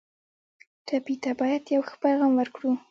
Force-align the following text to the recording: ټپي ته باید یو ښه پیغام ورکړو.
ټپي 0.85 1.15
ته 1.23 1.31
باید 1.39 1.63
یو 1.75 1.81
ښه 1.87 1.95
پیغام 2.03 2.31
ورکړو. 2.37 2.71